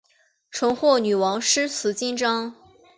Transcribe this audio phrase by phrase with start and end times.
[0.51, 2.55] 曾获女王诗词金章。